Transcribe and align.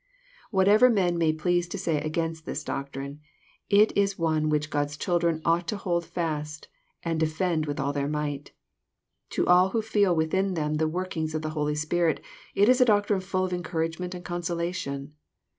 Whatever 0.49 0.89
men 0.89 1.15
may 1.19 1.31
please 1.31 1.67
to 1.67 1.77
say 1.77 2.01
against 2.01 2.43
this 2.43 2.63
doctrine, 2.63 3.19
it 3.69 3.95
is 3.95 4.17
one 4.17 4.49
which 4.49 4.71
God's 4.71 4.97
children 4.97 5.43
ought 5.45 5.67
to 5.67 5.77
hold 5.77 6.05
fast, 6.05 6.67
and 7.03 7.19
de 7.19 7.27
fend 7.27 7.67
with 7.67 7.79
all 7.79 7.93
their 7.93 8.07
might. 8.07 8.51
To 9.29 9.45
all 9.45 9.69
who 9.69 9.83
feel 9.83 10.15
within 10.15 10.55
them 10.55 10.77
the 10.77 10.87
workings 10.87 11.35
of 11.35 11.43
the 11.43 11.51
Holy 11.51 11.75
Spirit, 11.75 12.19
it 12.55 12.67
is 12.67 12.81
a 12.81 12.85
doctrine 12.85 13.21
full 13.21 13.45
of 13.45 13.51
encour 13.51 13.87
agement 13.87 14.15
and 14.15 14.25
consolation. 14.25 15.13